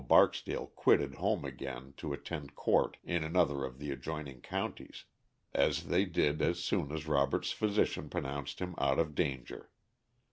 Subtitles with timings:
[0.07, 5.05] Barksdale quitted home again to attend court in another of the adjoining counties,
[5.53, 9.69] as they did as soon as Robert's physician pronounced him out of danger.